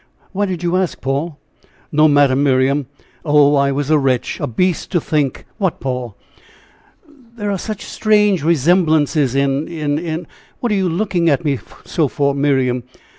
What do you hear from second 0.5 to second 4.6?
you ask, Paul?" "No matter, Miriam. Oh! I was a wretch, a